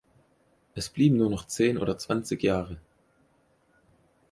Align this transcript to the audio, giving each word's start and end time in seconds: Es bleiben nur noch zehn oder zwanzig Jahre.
Es 0.73 0.89
bleiben 0.89 1.17
nur 1.17 1.29
noch 1.29 1.45
zehn 1.45 1.77
oder 1.77 1.95
zwanzig 1.95 2.41
Jahre. 2.41 2.79